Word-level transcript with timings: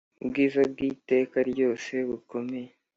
Ubwiza 0.23 0.59
bw 0.71 0.77
iteka 0.91 1.37
ryose 1.51 1.91
bukomeye 2.07 2.69